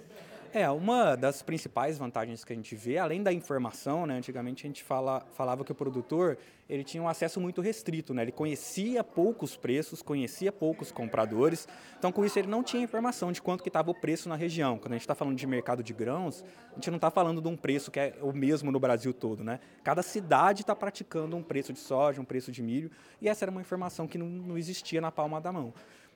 É, 0.52 0.68
uma 0.68 1.14
das 1.14 1.42
principais 1.42 1.96
vantagens 1.96 2.44
que 2.44 2.52
a 2.52 2.56
gente 2.56 2.74
vê, 2.74 2.98
além 2.98 3.22
da 3.22 3.32
informação, 3.32 4.04
né, 4.04 4.14
antigamente 4.14 4.66
a 4.66 4.68
gente 4.68 4.82
fala, 4.82 5.24
falava 5.32 5.64
que 5.64 5.70
o 5.70 5.74
produtor 5.76 6.36
ele 6.68 6.82
tinha 6.82 7.00
um 7.00 7.08
acesso 7.08 7.40
muito 7.40 7.60
restrito, 7.60 8.12
né, 8.12 8.22
ele 8.22 8.32
conhecia 8.32 9.04
poucos 9.04 9.56
preços, 9.56 10.02
conhecia 10.02 10.50
poucos 10.50 10.90
compradores, 10.90 11.68
então 11.96 12.10
com 12.10 12.24
isso 12.24 12.36
ele 12.36 12.48
não 12.48 12.64
tinha 12.64 12.82
informação 12.82 13.30
de 13.30 13.40
quanto 13.40 13.62
que 13.62 13.68
estava 13.68 13.92
o 13.92 13.94
preço 13.94 14.28
na 14.28 14.34
região. 14.34 14.76
Quando 14.76 14.92
a 14.92 14.96
gente 14.96 15.02
está 15.02 15.14
falando 15.14 15.36
de 15.36 15.46
mercado 15.46 15.84
de 15.84 15.92
grãos, 15.92 16.44
a 16.72 16.74
gente 16.74 16.90
não 16.90 16.96
está 16.96 17.12
falando 17.12 17.40
de 17.40 17.46
um 17.46 17.56
preço 17.56 17.88
que 17.88 18.00
é 18.00 18.16
o 18.20 18.32
mesmo 18.32 18.72
no 18.72 18.80
Brasil 18.80 19.14
todo. 19.14 19.44
Né? 19.44 19.60
Cada 19.84 20.02
cidade 20.02 20.62
está 20.62 20.74
praticando 20.74 21.36
um 21.36 21.44
preço 21.44 21.72
de 21.72 21.78
soja, 21.78 22.20
um 22.20 22.24
preço 22.24 22.50
de 22.50 22.60
milho, 22.60 22.90
e 23.20 23.28
essa 23.28 23.44
era 23.44 23.52
uma 23.52 23.60
informação 23.60 24.08
que 24.08 24.18
não, 24.18 24.26
não 24.26 24.58
existia 24.58 25.00
na 25.00 25.12
palma 25.12 25.40
da 25.40 25.52
mão. 25.52 25.72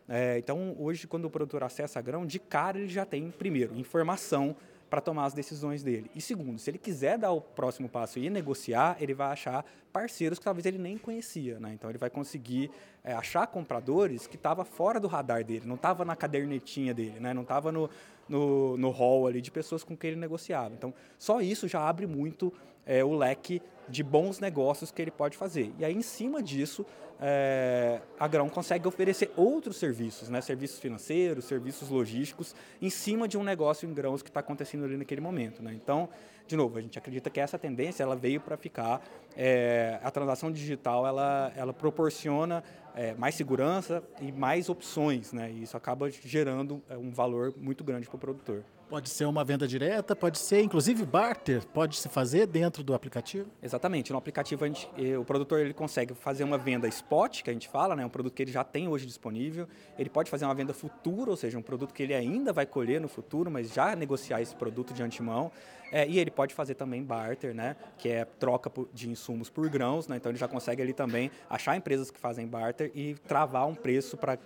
É, 0.08 0.38
então, 0.38 0.76
hoje, 0.78 1.06
quando 1.06 1.24
o 1.24 1.30
produtor 1.30 1.62
acessa 1.62 2.00
grão, 2.00 2.26
de 2.26 2.38
cara 2.38 2.78
ele 2.78 2.88
já 2.88 3.04
tem, 3.04 3.30
primeiro, 3.30 3.74
informação 3.74 4.54
para 4.90 5.00
tomar 5.00 5.24
as 5.24 5.34
decisões 5.34 5.82
dele. 5.82 6.10
E 6.14 6.20
segundo, 6.20 6.58
se 6.58 6.70
ele 6.70 6.78
quiser 6.78 7.18
dar 7.18 7.32
o 7.32 7.40
próximo 7.40 7.88
passo 7.88 8.18
e 8.18 8.30
negociar, 8.30 8.96
ele 9.00 9.14
vai 9.14 9.32
achar 9.32 9.64
parceiros 9.92 10.38
que 10.38 10.44
talvez 10.44 10.66
ele 10.66 10.78
nem 10.78 10.96
conhecia. 10.98 11.58
Né? 11.58 11.72
Então, 11.72 11.90
ele 11.90 11.98
vai 11.98 12.10
conseguir 12.10 12.70
é, 13.02 13.12
achar 13.12 13.46
compradores 13.46 14.26
que 14.26 14.36
estavam 14.36 14.64
fora 14.64 15.00
do 15.00 15.08
radar 15.08 15.42
dele, 15.44 15.66
não 15.66 15.74
estava 15.74 16.04
na 16.04 16.14
cadernetinha 16.14 16.94
dele, 16.94 17.18
né? 17.18 17.34
não 17.34 17.42
estava 17.42 17.72
no, 17.72 17.90
no, 18.28 18.76
no 18.76 18.90
hall 18.90 19.26
ali 19.26 19.40
de 19.40 19.50
pessoas 19.50 19.82
com 19.82 19.96
quem 19.96 20.10
ele 20.10 20.20
negociava. 20.20 20.74
Então, 20.74 20.94
só 21.18 21.40
isso 21.40 21.66
já 21.66 21.80
abre 21.80 22.06
muito 22.06 22.52
é, 22.86 23.02
o 23.02 23.14
leque 23.16 23.60
de 23.88 24.02
bons 24.02 24.40
negócios 24.40 24.90
que 24.90 25.00
ele 25.02 25.10
pode 25.10 25.36
fazer. 25.36 25.72
E 25.78 25.84
aí, 25.84 25.94
em 25.94 26.02
cima 26.02 26.42
disso, 26.42 26.84
é, 27.20 28.00
a 28.18 28.26
Grão 28.26 28.48
consegue 28.48 28.86
oferecer 28.88 29.30
outros 29.36 29.76
serviços, 29.76 30.28
né? 30.28 30.40
serviços 30.40 30.78
financeiros, 30.78 31.44
serviços 31.44 31.88
logísticos, 31.88 32.54
em 32.82 32.90
cima 32.90 33.28
de 33.28 33.38
um 33.38 33.42
negócio 33.42 33.88
em 33.88 33.94
grãos 33.94 34.22
que 34.22 34.28
está 34.28 34.40
acontecendo 34.40 34.84
ali 34.84 34.96
naquele 34.96 35.20
momento. 35.20 35.62
Né? 35.62 35.72
Então, 35.74 36.08
de 36.46 36.56
novo, 36.56 36.76
a 36.76 36.80
gente 36.80 36.98
acredita 36.98 37.30
que 37.30 37.40
essa 37.40 37.58
tendência 37.58 38.02
ela 38.02 38.16
veio 38.16 38.40
para 38.40 38.56
ficar. 38.56 39.02
É, 39.36 39.98
a 40.02 40.10
transação 40.10 40.52
digital 40.52 41.06
ela, 41.06 41.52
ela 41.56 41.72
proporciona 41.72 42.62
é, 42.94 43.14
mais 43.14 43.34
segurança 43.34 44.02
e 44.20 44.30
mais 44.30 44.68
opções, 44.68 45.32
né? 45.32 45.50
e 45.50 45.62
isso 45.62 45.76
acaba 45.76 46.10
gerando 46.10 46.82
um 46.90 47.10
valor 47.10 47.54
muito 47.56 47.82
grande 47.82 48.06
para 48.06 48.16
o 48.16 48.18
produtor. 48.18 48.64
Pode 48.94 49.10
ser 49.10 49.24
uma 49.24 49.42
venda 49.42 49.66
direta, 49.66 50.14
pode 50.14 50.38
ser 50.38 50.62
inclusive 50.62 51.04
barter, 51.04 51.66
pode 51.66 51.96
se 51.96 52.08
fazer 52.08 52.46
dentro 52.46 52.84
do 52.84 52.94
aplicativo? 52.94 53.50
Exatamente. 53.60 54.12
No 54.12 54.18
aplicativo 54.18 54.64
gente, 54.64 54.88
eh, 54.96 55.18
o 55.18 55.24
produtor 55.24 55.58
ele 55.58 55.74
consegue 55.74 56.14
fazer 56.14 56.44
uma 56.44 56.56
venda 56.56 56.86
spot, 56.86 57.42
que 57.42 57.50
a 57.50 57.52
gente 57.52 57.66
fala, 57.66 57.96
né, 57.96 58.06
um 58.06 58.08
produto 58.08 58.32
que 58.34 58.42
ele 58.44 58.52
já 58.52 58.62
tem 58.62 58.86
hoje 58.86 59.04
disponível. 59.04 59.66
Ele 59.98 60.08
pode 60.08 60.30
fazer 60.30 60.44
uma 60.44 60.54
venda 60.54 60.72
futura, 60.72 61.28
ou 61.28 61.36
seja, 61.36 61.58
um 61.58 61.62
produto 61.62 61.92
que 61.92 62.04
ele 62.04 62.14
ainda 62.14 62.52
vai 62.52 62.66
colher 62.66 63.00
no 63.00 63.08
futuro, 63.08 63.50
mas 63.50 63.74
já 63.74 63.96
negociar 63.96 64.40
esse 64.40 64.54
produto 64.54 64.94
de 64.94 65.02
antemão. 65.02 65.50
É, 65.90 66.06
e 66.06 66.20
ele 66.20 66.30
pode 66.30 66.54
fazer 66.54 66.76
também 66.76 67.02
barter, 67.02 67.52
né, 67.52 67.74
que 67.98 68.08
é 68.08 68.24
troca 68.24 68.70
de 68.92 69.10
insumos 69.10 69.50
por 69.50 69.68
grãos. 69.68 70.06
Né, 70.06 70.18
então 70.18 70.30
ele 70.30 70.38
já 70.38 70.46
consegue 70.46 70.80
ali 70.80 70.92
também 70.92 71.32
achar 71.50 71.76
empresas 71.76 72.12
que 72.12 72.20
fazem 72.20 72.46
barter 72.46 72.92
e 72.94 73.16
travar 73.26 73.66
um 73.66 73.74
preço 73.74 74.16
para 74.16 74.38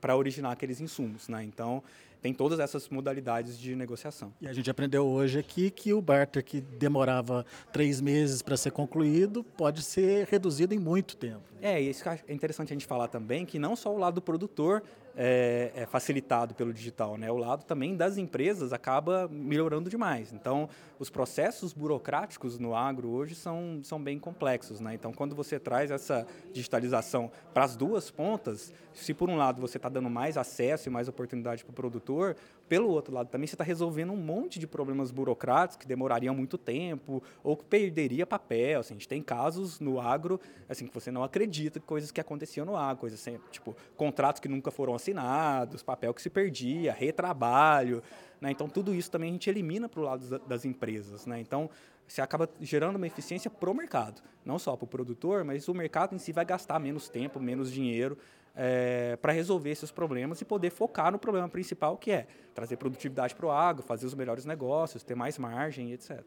para 0.00 0.16
originar 0.16 0.52
aqueles 0.52 0.80
insumos, 0.80 1.28
né? 1.28 1.42
Então, 1.42 1.82
tem 2.20 2.34
todas 2.34 2.58
essas 2.58 2.88
modalidades 2.88 3.58
de 3.58 3.74
negociação. 3.74 4.32
E 4.40 4.48
a 4.48 4.52
gente 4.52 4.70
aprendeu 4.70 5.06
hoje 5.06 5.38
aqui 5.38 5.70
que 5.70 5.92
o 5.92 6.00
barter 6.00 6.44
que 6.44 6.60
demorava 6.60 7.44
três 7.72 8.00
meses 8.00 8.42
para 8.42 8.56
ser 8.56 8.70
concluído 8.70 9.42
pode 9.44 9.82
ser 9.82 10.26
reduzido 10.26 10.74
em 10.74 10.78
muito 10.78 11.16
tempo. 11.16 11.42
É, 11.60 11.80
e 11.80 11.90
isso 11.90 12.08
é 12.08 12.20
interessante 12.28 12.72
a 12.72 12.74
gente 12.74 12.86
falar 12.86 13.08
também 13.08 13.44
que 13.44 13.58
não 13.58 13.74
só 13.74 13.94
o 13.94 13.98
lado 13.98 14.16
do 14.16 14.22
produtor 14.22 14.82
é, 15.20 15.72
é, 15.74 15.84
facilitado 15.84 16.54
pelo 16.54 16.72
digital, 16.72 17.16
né? 17.16 17.28
O 17.28 17.36
lado 17.36 17.64
também 17.64 17.96
das 17.96 18.16
empresas 18.16 18.72
acaba 18.72 19.26
melhorando 19.26 19.90
demais. 19.90 20.32
Então, 20.32 20.68
os 20.96 21.10
processos 21.10 21.72
burocráticos 21.72 22.56
no 22.56 22.72
agro 22.72 23.08
hoje 23.08 23.34
são, 23.34 23.80
são 23.82 24.00
bem 24.00 24.16
complexos, 24.16 24.78
né? 24.78 24.94
Então, 24.94 25.12
quando 25.12 25.34
você 25.34 25.58
traz 25.58 25.90
essa 25.90 26.24
digitalização 26.52 27.32
para 27.52 27.64
as 27.64 27.74
duas 27.74 28.12
pontas, 28.12 28.72
se 28.94 29.12
por 29.12 29.28
um 29.28 29.36
lado 29.36 29.60
você 29.60 29.76
está 29.76 29.88
dando 29.88 30.08
mais 30.08 30.36
acesso 30.36 30.88
e 30.88 30.92
mais 30.92 31.08
oportunidade 31.08 31.64
para 31.64 31.72
o 31.72 31.74
produtor, 31.74 32.36
pelo 32.68 32.88
outro 32.88 33.14
lado 33.14 33.28
também 33.28 33.46
você 33.46 33.54
está 33.54 33.64
resolvendo 33.64 34.12
um 34.12 34.16
monte 34.16 34.58
de 34.58 34.66
problemas 34.66 35.10
burocráticos 35.10 35.76
que 35.76 35.86
demorariam 35.86 36.34
muito 36.34 36.58
tempo 36.58 37.22
ou 37.42 37.56
que 37.56 37.64
perderia 37.64 38.26
papel. 38.26 38.80
Assim, 38.80 38.94
a 38.94 38.96
gente 38.96 39.08
tem 39.08 39.22
casos 39.22 39.80
no 39.80 40.00
agro 40.00 40.40
assim 40.68 40.86
que 40.86 40.94
você 40.94 41.10
não 41.10 41.24
acredita 41.24 41.80
coisas 41.80 42.10
que 42.10 42.20
aconteciam 42.20 42.66
no 42.66 42.76
agro, 42.76 43.00
coisas 43.00 43.20
assim, 43.20 43.38
tipo 43.50 43.74
contratos 43.96 44.40
que 44.40 44.48
nunca 44.48 44.70
foram 44.70 44.94
assinados, 44.94 45.82
papel 45.82 46.12
que 46.12 46.20
se 46.20 46.30
perdia, 46.30 46.92
retrabalho. 46.92 48.02
Né? 48.40 48.50
Então, 48.50 48.68
tudo 48.68 48.94
isso 48.94 49.10
também 49.10 49.30
a 49.30 49.32
gente 49.32 49.50
elimina 49.50 49.88
para 49.88 50.00
o 50.00 50.04
lado 50.04 50.38
das 50.40 50.64
empresas. 50.64 51.26
Né? 51.26 51.40
Então, 51.40 51.68
você 52.06 52.22
acaba 52.22 52.48
gerando 52.60 52.96
uma 52.96 53.06
eficiência 53.06 53.50
para 53.50 53.70
o 53.70 53.74
mercado, 53.74 54.22
não 54.44 54.58
só 54.58 54.76
para 54.76 54.84
o 54.84 54.88
produtor, 54.88 55.44
mas 55.44 55.68
o 55.68 55.74
mercado 55.74 56.14
em 56.14 56.18
si 56.18 56.32
vai 56.32 56.44
gastar 56.44 56.78
menos 56.78 57.08
tempo, 57.08 57.38
menos 57.38 57.70
dinheiro 57.70 58.16
é, 58.60 59.16
para 59.22 59.32
resolver 59.32 59.70
esses 59.70 59.92
problemas 59.92 60.40
e 60.40 60.44
poder 60.44 60.70
focar 60.70 61.12
no 61.12 61.18
problema 61.18 61.48
principal, 61.48 61.96
que 61.96 62.10
é 62.10 62.26
trazer 62.52 62.76
produtividade 62.76 63.32
para 63.32 63.46
o 63.46 63.50
agro, 63.52 63.84
fazer 63.84 64.04
os 64.04 64.14
melhores 64.14 64.44
negócios, 64.44 65.04
ter 65.04 65.14
mais 65.14 65.38
margem, 65.38 65.92
etc. 65.92 66.20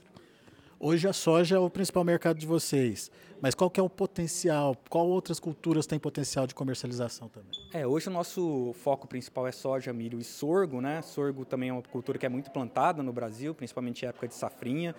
Hoje 0.80 1.08
a 1.08 1.14
soja 1.14 1.58
é 1.58 1.60
o 1.60 1.70
principal 1.70 2.06
mercado 2.06 2.40
de 2.40 2.48
vocês, 2.48 3.12
mas 3.42 3.54
qual 3.54 3.70
que 3.70 3.80
é 3.80 3.84
o 3.84 3.90
potencial? 3.90 4.76
Qual 4.90 5.08
outras 5.08 5.40
culturas 5.40 5.86
têm 5.86 6.00
potencial 6.00 6.48
de 6.48 6.56
comercialização 6.56 7.28
também? 7.28 7.52
É, 7.74 7.86
hoje 7.86 8.08
o 8.08 8.12
nosso 8.12 8.74
foco 8.76 9.08
principal 9.08 9.46
é 9.46 9.52
soja, 9.52 9.92
milho 9.92 10.18
e 10.18 10.24
sorgo, 10.24 10.80
né? 10.80 11.02
Sorgo 11.02 11.44
também 11.44 11.70
é 11.70 11.74
uma 11.74 11.84
cultura 11.84 12.18
que 12.18 12.26
é 12.26 12.30
muito 12.30 12.50
plantada 12.50 13.04
no 13.04 13.12
Brasil, 13.12 13.54
principalmente 13.54 14.06
em 14.06 14.08
época 14.08 14.28
de 14.28 14.34
safrinha 14.34 14.96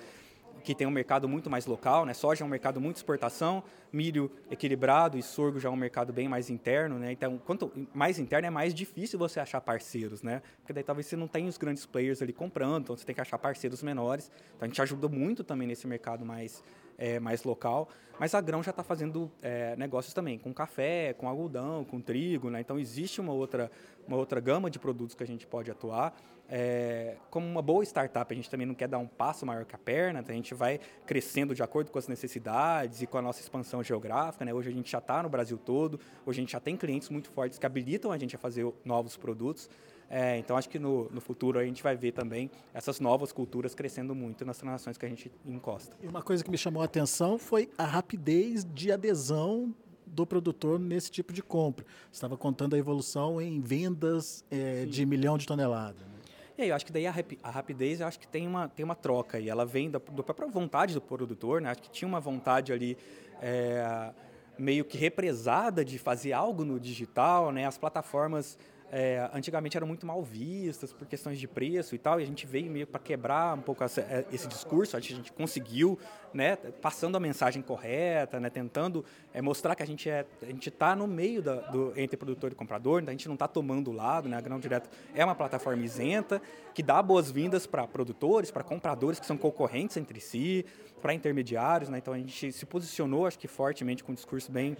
que 0.62 0.74
tem 0.74 0.86
um 0.86 0.90
mercado 0.90 1.28
muito 1.28 1.50
mais 1.50 1.66
local, 1.66 2.06
né? 2.06 2.14
Soja 2.14 2.44
é 2.44 2.46
um 2.46 2.50
mercado 2.50 2.80
muito 2.80 2.96
exportação, 2.96 3.62
milho 3.92 4.30
equilibrado 4.50 5.18
e 5.18 5.22
sorgo 5.22 5.58
já 5.58 5.68
é 5.68 5.72
um 5.72 5.76
mercado 5.76 6.12
bem 6.12 6.28
mais 6.28 6.48
interno, 6.50 6.98
né? 6.98 7.12
Então, 7.12 7.38
quanto 7.38 7.70
mais 7.92 8.18
interno 8.18 8.46
é 8.46 8.50
mais 8.50 8.74
difícil 8.74 9.18
você 9.18 9.40
achar 9.40 9.60
parceiros, 9.60 10.22
né? 10.22 10.42
Porque 10.58 10.72
daí 10.72 10.82
talvez 10.82 11.06
você 11.06 11.16
não 11.16 11.26
tenha 11.26 11.48
os 11.48 11.58
grandes 11.58 11.84
players 11.84 12.22
ali 12.22 12.32
comprando, 12.32 12.84
então 12.84 12.96
você 12.96 13.04
tem 13.04 13.14
que 13.14 13.20
achar 13.20 13.38
parceiros 13.38 13.82
menores. 13.82 14.30
Então 14.56 14.66
a 14.66 14.68
gente 14.68 14.80
ajuda 14.80 15.08
muito 15.08 15.42
também 15.44 15.66
nesse 15.66 15.86
mercado 15.86 16.24
mais 16.24 16.62
é, 17.02 17.18
mais 17.18 17.42
local. 17.42 17.88
Mas 18.20 18.32
a 18.32 18.40
Grão 18.40 18.62
já 18.62 18.70
está 18.70 18.84
fazendo 18.84 19.28
é, 19.42 19.74
negócios 19.74 20.14
também 20.14 20.38
com 20.38 20.54
café, 20.54 21.12
com 21.14 21.28
algodão, 21.28 21.84
com 21.84 22.00
trigo, 22.00 22.48
né? 22.48 22.60
Então 22.60 22.78
existe 22.78 23.20
uma 23.20 23.32
outra, 23.32 23.68
uma 24.06 24.16
outra 24.16 24.38
gama 24.38 24.70
de 24.70 24.78
produtos 24.78 25.16
que 25.16 25.24
a 25.24 25.26
gente 25.26 25.44
pode 25.44 25.68
atuar. 25.68 26.14
É, 26.48 27.16
como 27.28 27.44
uma 27.44 27.62
boa 27.62 27.82
startup, 27.82 28.32
a 28.32 28.36
gente 28.36 28.48
também 28.48 28.66
não 28.66 28.74
quer 28.74 28.86
dar 28.86 28.98
um 28.98 29.06
passo 29.06 29.44
maior 29.44 29.64
que 29.64 29.74
a 29.74 29.78
perna, 29.78 30.22
a 30.26 30.32
gente 30.32 30.54
vai 30.54 30.78
crescendo 31.04 31.54
de 31.56 31.62
acordo 31.62 31.90
com 31.90 31.98
as 31.98 32.06
necessidades 32.06 33.02
e 33.02 33.06
com 33.06 33.18
a 33.18 33.22
nossa 33.22 33.40
expansão 33.40 33.82
geográfica. 33.82 34.44
Né? 34.44 34.54
Hoje 34.54 34.68
a 34.68 34.72
gente 34.72 34.90
já 34.90 34.98
está 34.98 35.22
no 35.22 35.28
Brasil 35.28 35.58
todo, 35.58 35.98
hoje 36.24 36.38
a 36.38 36.42
gente 36.42 36.52
já 36.52 36.60
tem 36.60 36.76
clientes 36.76 37.08
muito 37.08 37.30
fortes 37.30 37.58
que 37.58 37.66
habilitam 37.66 38.12
a 38.12 38.18
gente 38.18 38.36
a 38.36 38.38
fazer 38.38 38.70
novos 38.84 39.16
produtos. 39.16 39.68
É, 40.14 40.36
então, 40.36 40.58
acho 40.58 40.68
que 40.68 40.78
no, 40.78 41.08
no, 41.10 41.22
futuro 41.22 41.58
a 41.58 41.64
gente 41.64 41.82
vai 41.82 41.96
ver 41.96 42.12
também 42.12 42.50
essas 42.74 43.00
novas 43.00 43.32
culturas 43.32 43.74
crescendo 43.74 44.14
muito 44.14 44.44
nas 44.44 44.58
transações 44.58 44.98
que 44.98 45.06
a 45.06 45.08
gente 45.08 45.32
encosta. 45.42 45.96
E 46.02 46.06
uma 46.06 46.20
coisa 46.20 46.44
que 46.44 46.50
me 46.50 46.58
chamou 46.58 46.82
a 46.82 46.84
atenção 46.84 47.38
foi 47.38 47.70
a 47.78 47.86
rapidez 47.86 48.62
de 48.62 48.92
adesão 48.92 49.74
do 50.06 50.26
produtor 50.26 50.78
nesse 50.78 51.10
tipo 51.10 51.32
de 51.32 51.42
compra. 51.42 51.86
Você 52.10 52.18
estava 52.18 52.36
contando 52.36 52.74
a 52.74 52.78
evolução 52.78 53.40
em 53.40 53.58
vendas 53.62 54.44
é, 54.50 54.84
de 54.84 55.06
milhão 55.06 55.38
de 55.38 55.46
toneladas. 55.46 56.02
Né? 56.02 56.12
E 56.58 56.62
aí, 56.62 56.68
eu 56.68 56.76
acho 56.76 56.84
que 56.84 56.92
daí 56.92 57.06
a, 57.06 57.14
a, 57.42 57.50
rapidez, 57.50 58.00
eu 58.00 58.06
acho 58.06 58.20
que 58.20 58.28
tem 58.28 58.46
uma, 58.46 58.68
tem 58.68 58.84
uma 58.84 58.94
troca 58.94 59.40
e 59.40 59.48
ela 59.48 59.64
vem 59.64 59.90
da, 59.90 59.98
da 59.98 60.22
própria 60.22 60.46
vontade 60.46 60.92
do 60.92 61.00
produtor, 61.00 61.62
né? 61.62 61.70
Acho 61.70 61.80
que 61.80 61.90
tinha 61.90 62.06
uma 62.06 62.20
vontade 62.20 62.70
ali 62.70 62.98
é, 63.40 64.12
meio 64.58 64.84
que 64.84 64.98
represada 64.98 65.82
de 65.82 65.98
fazer 65.98 66.34
algo 66.34 66.66
no 66.66 66.78
digital, 66.78 67.50
né? 67.50 67.66
As 67.66 67.78
plataformas 67.78 68.58
é, 68.94 69.30
antigamente 69.32 69.74
eram 69.74 69.86
muito 69.86 70.04
mal 70.04 70.22
vistas 70.22 70.92
por 70.92 71.06
questões 71.06 71.40
de 71.40 71.48
preço 71.48 71.94
e 71.94 71.98
tal, 71.98 72.20
e 72.20 72.22
a 72.22 72.26
gente 72.26 72.46
veio 72.46 72.70
meio 72.70 72.86
para 72.86 73.00
quebrar 73.00 73.56
um 73.56 73.62
pouco 73.62 73.82
essa, 73.82 74.02
é, 74.02 74.26
esse 74.30 74.46
discurso, 74.46 74.98
a 74.98 75.00
gente 75.00 75.32
conseguiu, 75.32 75.98
né, 76.34 76.56
passando 76.56 77.16
a 77.16 77.20
mensagem 77.20 77.62
correta, 77.62 78.38
né, 78.38 78.50
tentando 78.50 79.02
é, 79.32 79.40
mostrar 79.40 79.74
que 79.74 79.82
a 79.82 79.86
gente 79.86 80.10
é, 80.10 80.26
está 80.60 80.94
no 80.94 81.06
meio 81.06 81.40
da, 81.40 81.54
do 81.70 81.94
entre 81.96 82.18
produtor 82.18 82.52
e 82.52 82.54
comprador, 82.54 83.00
então 83.00 83.10
a 83.10 83.16
gente 83.16 83.28
não 83.28 83.34
está 83.34 83.48
tomando 83.48 83.90
lado, 83.90 84.28
né, 84.28 84.36
a 84.36 84.42
Grão 84.42 84.60
Direto 84.60 84.90
é 85.14 85.24
uma 85.24 85.34
plataforma 85.34 85.82
isenta 85.82 86.42
que 86.74 86.82
dá 86.82 87.02
boas-vindas 87.02 87.66
para 87.66 87.86
produtores, 87.86 88.50
para 88.50 88.62
compradores 88.62 89.18
que 89.18 89.24
são 89.24 89.38
concorrentes 89.38 89.96
entre 89.96 90.20
si, 90.20 90.66
para 91.00 91.14
intermediários, 91.14 91.88
né, 91.88 91.96
então 91.96 92.12
a 92.12 92.18
gente 92.18 92.52
se 92.52 92.66
posicionou, 92.66 93.26
acho 93.26 93.38
que 93.38 93.48
fortemente 93.48 94.04
com 94.04 94.12
um 94.12 94.14
discurso 94.14 94.52
bem 94.52 94.76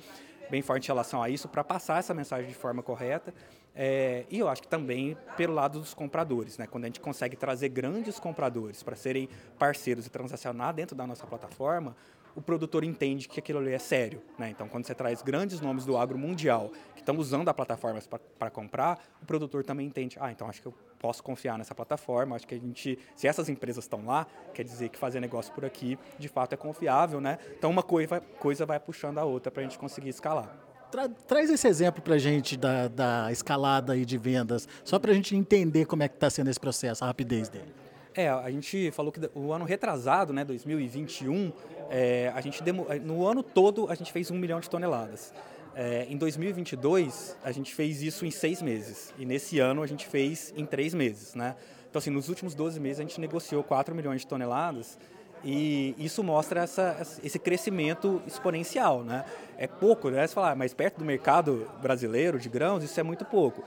bem 0.51 0.61
forte 0.61 0.85
em 0.85 0.89
relação 0.89 1.23
a 1.23 1.31
isso 1.31 1.49
para 1.49 1.65
passar 1.65 1.99
essa 1.99 2.13
mensagem 2.13 2.47
de 2.47 2.55
forma 2.55 2.83
correta 2.83 3.33
é, 3.75 4.27
e 4.31 4.39
eu 4.39 4.49
acho 4.49 4.63
que 4.63 4.69
também 4.69 5.17
pelo 5.37 5.55
lado 5.55 5.79
dos 5.79 5.95
compradores, 5.95 6.59
né? 6.59 6.67
quando 6.67 6.85
a 6.85 6.87
gente 6.89 7.01
consegue 7.01 7.37
trazer 7.37 7.69
grandes 7.71 8.19
compradores 8.19 8.83
para 8.83 8.95
serem 8.97 9.29
parceiros 9.59 10.07
e 10.07 10.11
transacionar 10.11 10.75
dentro 10.75 10.95
da 10.95 11.07
nossa 11.07 11.27
plataforma, 11.27 11.97
o 12.35 12.41
produtor 12.41 12.85
entende 12.85 13.29
que 13.29 13.39
aquilo 13.39 13.59
ali 13.59 13.73
é 13.73 13.79
sério. 13.79 14.23
Né? 14.39 14.51
Então, 14.51 14.69
quando 14.69 14.87
você 14.87 14.95
traz 14.95 15.23
grandes 15.23 15.61
nomes 15.61 15.85
do 15.85 15.97
agro 15.97 16.19
mundial 16.19 16.71
que 16.95 17.01
estão 17.01 17.17
usando 17.17 17.49
a 17.49 17.55
plataforma 17.55 18.01
para 18.39 18.51
comprar, 18.51 18.99
o 19.23 19.27
produtor 19.27 19.65
também 19.65 19.87
entende, 19.87 20.17
ah, 20.21 20.31
então 20.31 20.49
acho 20.49 20.63
que 20.63 20.69
eu 20.69 20.75
posso 20.99 21.23
confiar 21.23 21.59
nessa 21.59 21.75
plataforma, 21.75 22.37
acho 22.37 22.47
que 22.47 22.55
a 22.55 22.59
gente, 22.59 22.99
se 23.17 23.27
essas 23.27 23.49
empresas 23.49 23.85
estão 23.85 24.07
lá, 24.07 24.27
quer 24.55 24.63
dizer 24.63 24.89
que 24.89 24.99
fazer 24.99 25.21
negócio 25.21 25.53
por 25.53 25.65
aqui, 25.65 25.99
de 26.19 26.29
fato, 26.29 26.53
é 26.53 26.57
confiável, 26.57 27.21
né? 27.21 27.39
Então, 27.59 27.71
uma 27.71 27.83
coisa, 27.83 28.21
coisa 28.21 28.65
vai 28.65 28.79
puxando 28.79 29.19
a 29.19 29.25
outra 29.25 29.51
para 29.51 29.61
a 29.61 29.65
gente 29.65 29.79
conseguir 29.79 30.11
escalar. 30.11 30.62
Tra 30.93 31.09
traz 31.09 31.49
esse 31.49 31.67
exemplo 31.67 32.03
para 32.03 32.17
a 32.17 32.19
gente 32.19 32.55
da, 32.55 32.87
da 32.87 33.33
escalada 33.33 33.95
aí 33.95 34.05
de 34.05 34.19
vendas, 34.19 34.69
só 34.85 34.99
para 34.99 35.11
a 35.11 35.15
gente 35.15 35.35
entender 35.35 35.87
como 35.87 36.03
é 36.03 36.09
que 36.09 36.17
está 36.17 36.29
sendo 36.29 36.51
esse 36.51 36.61
processo, 36.61 37.03
a 37.03 37.07
rapidez 37.07 37.49
dele. 37.49 37.73
É, 38.15 38.29
a 38.29 38.51
gente 38.51 38.91
falou 38.91 39.11
que 39.11 39.19
o 39.35 39.55
ano 39.55 39.65
retrasado, 39.65 40.35
né, 40.35 40.45
2021, 40.45 41.51
é, 41.89 42.31
a 42.35 42.43
gente 42.43 42.63
demo, 42.63 42.87
no 43.03 43.27
ano 43.27 43.43
todo 43.43 43.91
a 43.91 43.95
gente 43.95 44.13
fez 44.13 44.31
um 44.31 44.37
milhão 44.37 44.61
de 44.61 44.69
toneladas. 44.69 45.33
É, 45.75 46.07
em 46.11 46.19
2022 46.19 47.39
a 47.43 47.51
gente 47.53 47.75
fez 47.75 48.03
isso 48.03 48.27
em 48.27 48.31
seis 48.31 48.61
meses 48.61 49.15
e 49.19 49.25
nesse 49.25 49.59
ano 49.61 49.83
a 49.83 49.87
gente 49.87 50.07
fez 50.07 50.53
em 50.55 50.67
três 50.67 50.93
meses, 50.93 51.35
né? 51.35 51.57
Então 51.89 52.01
assim, 52.01 52.11
nos 52.11 52.29
últimos 52.29 52.55
12 52.55 52.79
meses 52.79 53.01
a 53.01 53.03
gente 53.03 53.19
negociou 53.19 53.65
4 53.65 53.95
milhões 53.95 54.21
de 54.21 54.27
toneladas 54.27 54.99
e 55.45 55.95
isso 55.99 56.23
mostra 56.23 56.63
essa, 56.63 56.97
esse 57.23 57.39
crescimento 57.39 58.23
exponencial, 58.27 59.03
né? 59.03 59.25
É 59.59 59.67
pouco, 59.67 60.09
né? 60.09 60.27
Você 60.27 60.35
fala, 60.35 60.53
ah, 60.53 60.55
mas 60.55 60.73
perto 60.73 60.99
do 60.99 61.05
mercado 61.05 61.69
brasileiro 61.81 62.39
de 62.39 62.49
grãos, 62.49 62.85
isso 62.85 62.99
é 62.99 63.03
muito 63.03 63.25
pouco. 63.25 63.65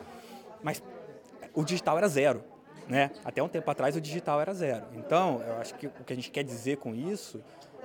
Mas 0.63 0.82
o 1.53 1.63
digital 1.63 1.98
era 1.98 2.08
zero, 2.08 2.44
né? 2.88 3.12
Até 3.24 3.44
um 3.44 3.50
tempo 3.50 3.70
atrás 3.70 3.96
o 3.96 4.01
digital 4.01 4.39
era 4.39 4.53
zero. 4.53 4.86
Então, 4.94 5.41
eu 5.46 5.58
acho 5.58 5.75
que 5.75 5.88
o 5.88 6.03
que 6.05 6.13
a 6.13 6.15
gente 6.15 6.32
quer 6.32 6.44
dizer 6.44 6.77
com 6.77 6.96
isso 6.96 7.41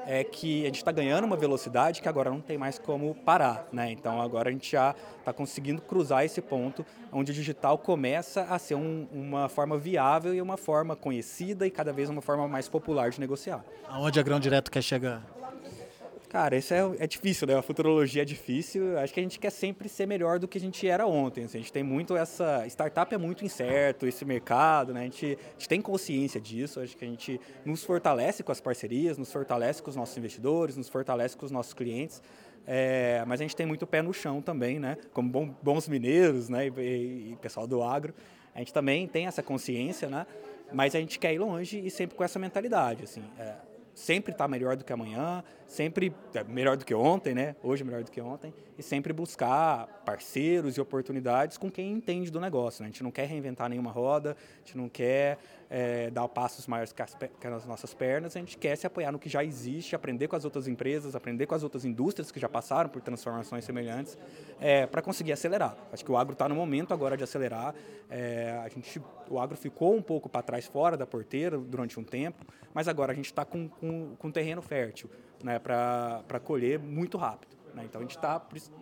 é 0.07 0.25
que 0.25 0.62
a 0.62 0.66
gente 0.66 0.76
está 0.76 0.92
ganhando 0.92 1.25
uma 1.25 1.37
velocidade 1.37 2.00
que 2.00 2.09
agora 2.09 2.30
não 2.30 2.40
tem 2.40 2.59
mais 2.59 2.78
como 2.78 3.14
parar, 3.14 3.69
né? 3.73 3.90
Então 3.90 4.21
agora 4.21 4.49
a 4.49 4.52
gente 4.52 4.71
já 4.71 4.95
está 5.19 5.33
conseguindo 5.33 5.83
cruzar 5.83 6.25
esse 6.25 6.40
ponto 6.40 6.85
onde 7.12 7.33
o 7.33 7.35
digital 7.35 7.78
começa 7.78 8.42
a 8.42 8.59
ser 8.59 8.75
um, 8.75 9.07
uma 9.12 9.49
forma 9.49 9.76
viável 9.76 10.35
e 10.35 10.40
uma 10.40 10.57
forma 10.57 10.97
conhecida 10.97 11.66
e 11.66 11.71
cada 11.71 11.92
vez 11.92 12.09
uma 12.09 12.21
forma 12.21 12.47
mais 12.49 12.69
popular 12.69 13.11
de 13.11 13.21
negociar. 13.21 13.64
Aonde 13.88 14.19
a 14.19 14.23
Grão 14.23 14.40
Direto 14.40 14.71
quer 14.71 14.83
chegar? 14.83 15.23
Cara, 16.30 16.56
isso 16.56 16.72
é, 16.72 16.78
é 17.00 17.06
difícil, 17.08 17.49
né? 17.49 17.56
A 17.56 17.62
futurologia 17.62 18.22
é 18.22 18.25
difícil. 18.25 18.96
Acho 19.00 19.12
que 19.12 19.18
a 19.18 19.22
gente 19.22 19.37
quer 19.37 19.50
sempre 19.50 19.88
ser 19.88 20.06
melhor 20.06 20.38
do 20.38 20.46
que 20.46 20.58
a 20.58 20.60
gente 20.60 20.87
era 20.87 21.04
ontem. 21.04 21.42
Assim, 21.42 21.58
a 21.58 21.60
gente 21.60 21.72
tem 21.72 21.82
muito 21.82 22.16
essa. 22.16 22.64
Startup 22.68 23.12
é 23.12 23.18
muito 23.18 23.44
incerto, 23.44 24.06
esse 24.06 24.25
mercado, 24.25 24.94
né? 24.94 25.00
A 25.00 25.04
gente, 25.04 25.26
a 25.26 25.52
gente 25.58 25.68
tem 25.68 25.82
consciência 25.82 26.40
disso. 26.40 26.78
Acho 26.78 26.96
que 26.96 27.04
a 27.04 27.08
gente 27.08 27.40
nos 27.64 27.82
fortalece 27.82 28.44
com 28.44 28.52
as 28.52 28.60
parcerias, 28.60 29.18
nos 29.18 29.32
fortalece 29.32 29.82
com 29.82 29.90
os 29.90 29.96
nossos 29.96 30.16
investidores, 30.16 30.76
nos 30.76 30.88
fortalece 30.88 31.37
com 31.37 31.44
os 31.44 31.50
nossos 31.50 31.75
clientes. 31.75 32.22
É, 32.64 33.25
mas 33.26 33.40
a 33.40 33.42
gente 33.42 33.56
tem 33.56 33.66
muito 33.66 33.84
pé 33.84 34.00
no 34.00 34.14
chão 34.14 34.40
também, 34.40 34.78
né? 34.78 34.99
Como 35.12 35.28
bom, 35.28 35.52
bons 35.60 35.88
mineiros, 35.88 36.49
né? 36.49 36.68
E, 36.68 37.32
e, 37.32 37.38
pessoal 37.42 37.66
do 37.66 37.82
agro. 37.82 38.14
A 38.54 38.60
gente 38.60 38.72
também 38.72 39.08
tem 39.08 39.26
essa 39.26 39.42
consciência, 39.42 40.08
né? 40.08 40.25
Mas 40.72 40.94
a 40.94 41.00
gente 41.00 41.18
quer 41.18 41.34
ir 41.34 41.40
longe 41.40 41.84
e 41.84 41.90
sempre 41.90 42.16
com 42.16 42.22
essa 42.22 42.38
mentalidade, 42.38 43.02
assim. 43.02 43.25
É, 43.37 43.54
sempre 43.94 44.32
estar 44.32 44.44
tá 44.44 44.49
melhor 44.49 44.76
do 44.76 44.85
que 44.85 44.92
amanhã, 44.92 45.42
sempre 45.66 46.14
é, 46.35 46.44
melhor 46.44 46.76
do 46.76 46.85
que 46.85 46.94
ontem, 46.94 47.35
né? 47.35 47.56
Hoje 47.62 47.85
melhor 47.85 48.02
do 48.02 48.11
que 48.11 48.20
ontem, 48.20 48.52
e 48.78 48.82
sempre 48.82 49.12
buscar 49.12 49.87
parceiros 50.04 50.76
e 50.76 50.80
oportunidades 50.80 51.56
com 51.56 51.70
quem 51.70 51.92
entende 51.92 52.30
do 52.30 52.40
negócio. 52.40 52.82
Né? 52.82 52.88
A 52.88 52.90
gente 52.90 53.02
não 53.02 53.11
quer 53.11 53.26
reinventar 53.26 53.68
nenhuma 53.68 53.90
roda, 53.90 54.37
a 54.56 54.59
gente 54.66 54.76
não 54.76 54.88
quer 54.88 55.38
é, 55.70 56.10
dar 56.10 56.26
passos 56.26 56.66
maiores 56.66 56.92
que 56.92 57.00
as, 57.00 57.14
que 57.14 57.46
as, 57.46 57.64
nossas 57.64 57.94
pernas, 57.94 58.34
a 58.34 58.40
gente 58.40 58.58
quer 58.58 58.76
se 58.76 58.86
apoiar 58.86 59.12
no 59.12 59.20
que 59.20 59.28
já 59.28 59.44
existe, 59.44 59.94
aprender 59.94 60.26
com 60.26 60.34
as 60.34 60.44
outras 60.44 60.66
empresas, 60.66 61.14
aprender 61.14 61.46
com 61.46 61.54
as 61.54 61.62
outras 61.62 61.84
indústrias 61.84 62.32
que 62.32 62.40
já 62.40 62.48
passaram 62.48 62.90
por 62.90 63.00
transformações 63.00 63.64
semelhantes, 63.64 64.18
é, 64.60 64.84
para 64.86 65.00
conseguir 65.00 65.32
acelerar. 65.32 65.76
Acho 65.92 66.04
que 66.04 66.10
o 66.10 66.16
agro 66.16 66.32
está 66.32 66.48
no 66.48 66.56
momento 66.56 66.92
agora 66.92 67.16
de 67.16 67.22
acelerar. 67.22 67.72
É, 68.10 68.60
a 68.64 68.68
gente, 68.68 69.00
o 69.28 69.38
agro 69.38 69.56
ficou 69.56 69.94
um 69.94 70.02
pouco 70.02 70.28
para 70.28 70.42
trás, 70.42 70.66
fora 70.66 70.96
da 70.96 71.06
porteira 71.06 71.56
durante 71.56 72.00
um 72.00 72.04
tempo, 72.04 72.44
mas 72.74 72.88
agora 72.88 73.12
a 73.12 73.14
gente 73.14 73.26
está 73.26 73.44
com, 73.44 73.68
com, 73.68 74.16
com 74.16 74.30
terreno 74.30 74.60
fértil 74.60 75.08
né, 75.42 75.60
para 75.60 76.40
colher 76.42 76.80
muito 76.80 77.16
rápido. 77.16 77.56
Né? 77.74 77.84
Então 77.84 78.00
a 78.00 78.04
gente 78.04 78.16
está, 78.16 78.40
por, 78.40 78.56
isso, 78.56 78.72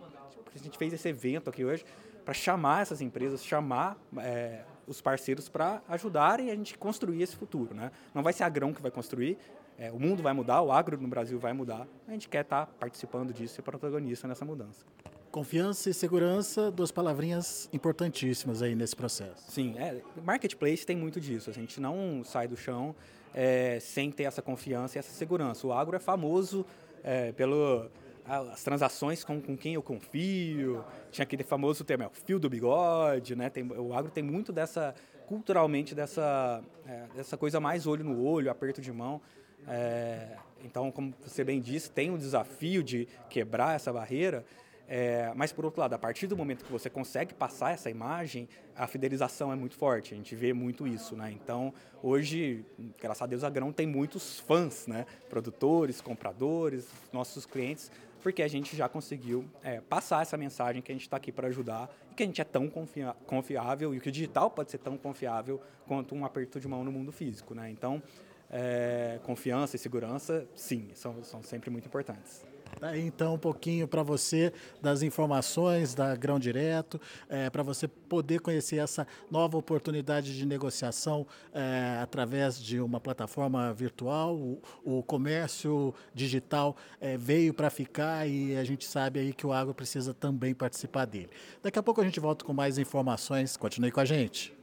a 0.53 0.57
gente 0.57 0.77
fez 0.77 0.91
esse 0.91 1.07
evento 1.07 1.51
aqui 1.51 1.63
hoje 1.63 1.85
para 2.25 2.33
chamar 2.33 2.81
essas 2.81 3.01
empresas, 3.01 3.43
chamar 3.43 3.97
é, 4.17 4.63
os 4.89 4.99
parceiros 4.99 5.47
para 5.47 5.81
ajudarem 5.87 6.49
a 6.49 6.55
gente 6.55 6.77
construir 6.77 7.21
esse 7.21 7.35
futuro. 7.35 7.73
Né? 7.73 7.91
Não 8.13 8.23
vai 8.23 8.33
ser 8.33 8.43
a 8.43 8.49
grão 8.49 8.73
que 8.73 8.81
vai 8.81 8.91
construir, 8.91 9.37
é, 9.77 9.91
o 9.91 9.99
mundo 9.99 10.21
vai 10.21 10.33
mudar, 10.33 10.61
o 10.61 10.71
agro 10.71 10.99
no 10.99 11.07
Brasil 11.07 11.39
vai 11.39 11.53
mudar. 11.53 11.87
A 12.07 12.11
gente 12.11 12.27
quer 12.27 12.41
estar 12.41 12.65
tá 12.65 12.71
participando 12.79 13.31
disso 13.31 13.59
e 13.59 13.63
protagonista 13.63 14.27
nessa 14.27 14.43
mudança. 14.43 14.83
Confiança 15.31 15.91
e 15.91 15.93
segurança, 15.93 16.71
duas 16.71 16.91
palavrinhas 16.91 17.69
importantíssimas 17.71 18.63
aí 18.63 18.73
nesse 18.75 18.95
processo. 18.95 19.49
Sim, 19.49 19.75
é, 19.77 20.01
marketplace 20.25 20.85
tem 20.85 20.97
muito 20.97 21.21
disso. 21.21 21.49
A 21.49 21.53
gente 21.53 21.79
não 21.79 22.23
sai 22.25 22.47
do 22.47 22.57
chão 22.57 22.95
é, 23.33 23.79
sem 23.79 24.11
ter 24.11 24.23
essa 24.23 24.41
confiança 24.41 24.97
e 24.97 24.99
essa 24.99 25.11
segurança. 25.11 25.67
O 25.67 25.71
agro 25.71 25.95
é 25.95 25.99
famoso 25.99 26.65
é, 27.03 27.31
pelo 27.31 27.89
as 28.25 28.63
transações 28.63 29.23
com, 29.23 29.41
com 29.41 29.57
quem 29.57 29.73
eu 29.73 29.81
confio, 29.81 30.83
tinha 31.11 31.23
aquele 31.23 31.43
famoso 31.43 31.83
termo, 31.83 32.03
é 32.03 32.07
o 32.07 32.11
fio 32.11 32.39
do 32.39 32.49
bigode, 32.49 33.35
né? 33.35 33.49
Tem, 33.49 33.63
o 33.63 33.93
agro 33.93 34.11
tem 34.11 34.23
muito 34.23 34.51
dessa, 34.51 34.93
culturalmente, 35.27 35.95
dessa, 35.95 36.63
é, 36.87 37.05
dessa 37.15 37.37
coisa 37.37 37.59
mais 37.59 37.87
olho 37.87 38.03
no 38.03 38.23
olho, 38.23 38.51
aperto 38.51 38.81
de 38.81 38.91
mão. 38.91 39.21
É, 39.67 40.37
então, 40.63 40.91
como 40.91 41.13
você 41.25 41.43
bem 41.43 41.59
disse, 41.59 41.89
tem 41.89 42.11
o 42.11 42.17
desafio 42.17 42.83
de 42.83 43.07
quebrar 43.29 43.75
essa 43.75 43.91
barreira, 43.91 44.45
é, 44.91 45.31
mas, 45.35 45.51
por 45.51 45.65
outro 45.65 45.79
lado, 45.79 45.93
a 45.93 45.99
partir 45.99 46.25
do 46.25 46.35
momento 46.35 46.65
que 46.65 46.71
você 46.71 46.89
consegue 46.89 47.31
passar 47.31 47.71
essa 47.71 47.91
imagem, 47.91 48.49
a 48.75 48.87
fidelização 48.87 49.53
é 49.53 49.55
muito 49.55 49.75
forte. 49.75 50.15
A 50.15 50.17
gente 50.17 50.35
vê 50.35 50.51
muito 50.51 50.87
isso, 50.87 51.15
né? 51.15 51.31
Então, 51.31 51.71
hoje, 52.01 52.65
graças 52.99 53.21
a 53.21 53.27
Deus, 53.27 53.43
a 53.43 53.51
Grão 53.51 53.71
tem 53.71 53.85
muitos 53.85 54.39
fãs, 54.39 54.87
né? 54.87 55.05
Produtores, 55.29 56.01
compradores, 56.01 56.87
nossos 57.13 57.45
clientes, 57.45 57.91
porque 58.21 58.41
a 58.41 58.47
gente 58.47 58.75
já 58.75 58.89
conseguiu 58.89 59.45
é, 59.63 59.81
passar 59.81 60.21
essa 60.21 60.37
mensagem 60.37 60.81
que 60.81 60.91
a 60.91 60.95
gente 60.95 61.03
está 61.03 61.17
aqui 61.17 61.31
para 61.31 61.47
ajudar 61.47 61.89
e 62.11 62.15
que 62.15 62.23
a 62.23 62.25
gente 62.25 62.41
é 62.41 62.43
tão 62.43 62.69
confia 62.69 63.15
confiável 63.25 63.93
e 63.95 63.99
que 63.99 64.09
o 64.09 64.11
digital 64.11 64.49
pode 64.49 64.71
ser 64.71 64.77
tão 64.79 64.97
confiável 64.97 65.61
quanto 65.87 66.15
um 66.15 66.25
aperto 66.25 66.59
de 66.59 66.67
mão 66.67 66.83
no 66.83 66.91
mundo 66.91 67.11
físico, 67.11 67.53
né? 67.53 67.69
Então, 67.69 68.01
é, 68.49 69.19
confiança 69.23 69.75
e 69.75 69.79
segurança, 69.79 70.47
sim, 70.55 70.89
são, 70.93 71.23
são 71.23 71.43
sempre 71.43 71.69
muito 71.69 71.87
importantes. 71.87 72.48
Daí, 72.79 73.05
então, 73.05 73.35
um 73.35 73.37
pouquinho 73.37 73.87
para 73.87 74.03
você 74.03 74.53
das 74.81 75.01
informações 75.01 75.93
da 75.93 76.15
Grão 76.15 76.39
Direto, 76.39 76.99
é, 77.27 77.49
para 77.49 77.61
você 77.61 77.87
poder 77.87 78.39
conhecer 78.39 78.77
essa 78.77 79.05
nova 79.29 79.57
oportunidade 79.57 80.37
de 80.37 80.45
negociação 80.45 81.27
é, 81.53 81.99
através 82.01 82.61
de 82.61 82.79
uma 82.79 82.99
plataforma 82.99 83.73
virtual. 83.73 84.35
O, 84.35 84.61
o 84.83 85.03
comércio 85.03 85.93
digital 86.13 86.75
é, 87.01 87.17
veio 87.17 87.53
para 87.53 87.69
ficar 87.69 88.27
e 88.27 88.55
a 88.55 88.63
gente 88.63 88.85
sabe 88.85 89.19
aí 89.19 89.33
que 89.33 89.45
o 89.45 89.51
agro 89.51 89.73
precisa 89.73 90.13
também 90.13 90.53
participar 90.53 91.05
dele. 91.05 91.29
Daqui 91.61 91.77
a 91.77 91.83
pouco 91.83 92.01
a 92.01 92.03
gente 92.03 92.19
volta 92.19 92.45
com 92.45 92.53
mais 92.53 92.77
informações. 92.77 93.57
Continue 93.57 93.91
com 93.91 93.99
a 93.99 94.05
gente. 94.05 94.53